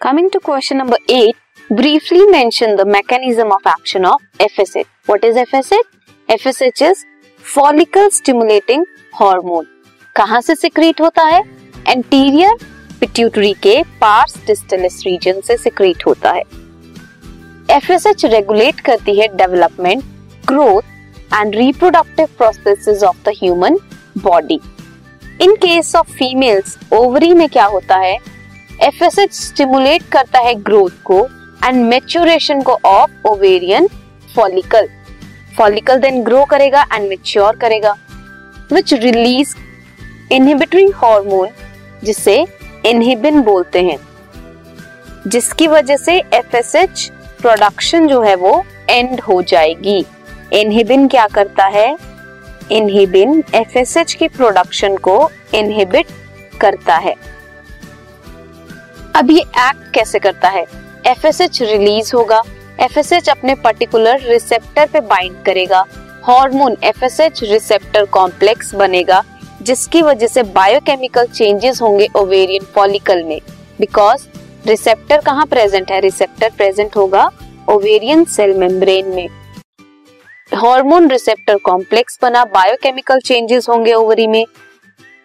Coming 0.00 0.30
to 0.30 0.40
question 0.40 0.76
number 0.76 0.98
8, 1.08 1.34
briefly 1.70 2.26
mention 2.26 2.76
the 2.76 2.84
mechanism 2.84 3.50
of 3.50 3.60
action 3.64 4.04
of 4.04 4.20
FSH. 4.38 4.84
What 5.06 5.24
is 5.24 5.36
FSH? 5.36 5.80
FSH 6.28 6.82
is 6.82 7.06
follicle 7.44 8.10
stimulating 8.10 8.84
hormone. 9.14 9.66
कहाँ 10.16 10.40
से 10.40 10.54
secrete 10.54 11.00
होता 11.00 11.22
है 11.24 11.40
anterior 11.88 12.56
pituitary 13.00 13.52
के 13.62 13.82
pars 14.00 14.36
distalis 14.46 15.02
region 15.06 15.40
से 15.40 15.56
secrete 15.56 16.06
होता 16.06 16.32
है 16.32 16.42
FSH 17.70 18.24
regulate 18.24 18.80
करती 18.86 19.18
है 19.20 19.28
development 19.36 20.04
growth 20.48 21.34
and 21.34 21.54
reproductive 21.56 22.26
processes 22.38 23.02
of 23.02 23.24
the 23.24 23.36
human 23.42 23.78
body 24.22 24.60
in 25.42 25.56
case 25.62 25.94
of 25.96 26.12
females 26.18 26.78
ovary 26.94 27.32
में 27.34 27.48
क्या 27.48 27.64
होता 27.76 27.96
है 27.98 28.16
एफएसएच 28.82 29.32
स्टिमुलेट 29.32 30.02
करता 30.12 30.38
है 30.38 30.54
ग्रोथ 30.54 31.02
को 31.04 31.18
एंड 31.64 31.84
मेच्योरेशन 31.84 32.60
को 32.62 32.78
of 32.84 33.28
ovarian 33.28 33.88
follicle 34.36 34.88
follicle 35.58 35.98
then 35.98 36.22
grow 36.22 36.44
करेगा 36.44 36.84
एंड 36.92 37.08
मेच्योर 37.08 37.56
करेगा 37.56 37.96
विच 38.72 38.92
रिलीज़ 38.94 39.54
इनहिबिटरी 40.32 40.86
हार्मोन 40.94 41.48
जिसे 42.04 42.44
इनहिबिन 42.86 43.40
बोलते 43.42 43.82
हैं, 43.82 43.98
जिसकी 45.26 45.66
वजह 45.66 45.96
से 45.96 46.18
एफएसएच 46.34 47.10
प्रोडक्शन 47.40 48.06
जो 48.08 48.20
है 48.22 48.34
वो 48.34 48.62
एंड 48.90 49.20
हो 49.20 49.40
जाएगी। 49.42 50.04
इनहिबिन 50.52 51.06
क्या 51.08 51.26
करता 51.26 51.64
है? 51.66 51.96
इनहिबिन 52.72 53.42
एफएसएच 53.54 54.12
की 54.14 54.28
प्रोडक्शन 54.28 54.96
को 54.96 55.18
इनहिबिट 55.54 56.06
करता 56.60 56.96
है। 56.96 57.14
अब 59.16 59.30
ये 59.30 59.40
एक्ट 59.40 59.94
कैसे 59.94 60.18
करता 60.18 60.48
है? 60.48 60.64
एफएसएच 61.06 61.62
रिलीज़ 61.62 62.16
होगा। 62.16 62.42
एफएसएच 62.80 63.28
अपने 63.28 63.54
पर्टिकुलर 63.54 64.20
रिसेप्टर 64.20 64.88
पे 64.92 65.00
बाइंड 65.00 65.44
करेगा। 65.44 65.84
हार्मोन 66.24 66.76
एफएसएच 66.84 67.42
रिसेप्टर 67.42 68.04
कॉम्प्लेक्स 68.04 68.74
बनेगा, 68.74 69.24
जिसकी 69.62 70.02
वजह 70.02 70.26
से 70.26 70.42
बायोकेमिकल 70.42 71.26
चेंजेस 71.26 71.82
होंगे 71.82 72.08
ओवेरियन 72.16 72.64
फॉलिकल 72.64 73.22
में। 73.22 73.40
बिकॉज़ 73.80 74.26
रिसेप्टर 74.66 75.20
कहाँ 75.20 75.46
प्रेजेंट 75.46 75.92
है? 75.92 76.00
रिसेप्टर 76.00 76.50
प्रेजेंट 76.56 76.96
होगा 76.96 77.30
ओवेरियन 77.68 78.24
सेल 78.24 78.54
मेम्ब्रेन 78.54 79.08
में। 79.08 79.28
हार्मोन 80.54 81.10
रिसेप्टर 81.10 81.56
कॉम्प्लेक्स 81.56 82.18
बना 82.22 82.44
बायोकेमिकल 82.44 83.20
चेंजेस 83.20 83.68
होंगे 83.68 83.92
ओवरी 83.92 84.26
में। 84.26 84.44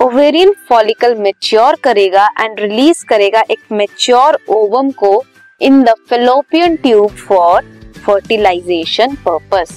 ओवेरियन 0.00 0.52
फॉलिकल 0.68 1.14
मेच्योर 1.14 1.76
करेगा 1.84 2.26
एंड 2.40 2.60
रिलीज़ 2.60 3.04
करेगा 3.04 3.42
एक 3.50 3.58
मेच्योर 3.72 4.38
ओवम 4.48 4.90
को 4.94 5.12
in 5.60 5.82
the 5.82 5.94
fallopian 6.10 6.76
tube 6.76 7.10
for 7.18 7.62
fertilization 8.06 9.14
purpose 9.26 9.76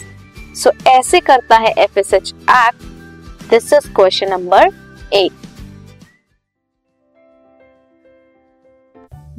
so 0.55 0.71
ऐसे 0.87 1.19
करता 1.19 1.57
है 1.57 1.73
F 1.77 1.99
S 1.99 2.13
H 2.13 2.33
act 2.33 2.83
this 3.49 3.73
is 3.73 3.91
question 3.95 4.29
number 4.29 4.69
eight 5.13 5.47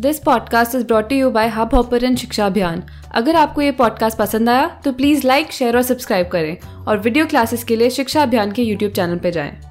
this 0.00 0.18
podcast 0.18 0.74
is 0.74 0.84
brought 0.84 1.12
you 1.12 1.30
by 1.30 1.48
Hubhopper 1.74 2.14
Shiksha 2.16 2.46
Abhiyan 2.46 2.82
अगर 3.14 3.36
आपको 3.36 3.62
ये 3.62 3.70
पॉडकास्ट 3.78 4.18
पसंद 4.18 4.48
आया 4.48 4.68
तो 4.84 4.92
प्लीज़ 4.92 5.26
लाइक 5.26 5.52
शेयर 5.52 5.76
और 5.76 5.82
सब्सक्राइब 5.82 6.28
करें 6.28 6.56
और 6.86 6.98
वीडियो 6.98 7.26
क्लासेस 7.26 7.64
के 7.64 7.76
लिए 7.76 7.90
शिक्षा 7.90 8.22
अभियान 8.22 8.52
के 8.52 8.62
यूट्यूब 8.62 8.92
चैनल 8.92 9.18
पर 9.18 9.30
जाएँ। 9.30 9.69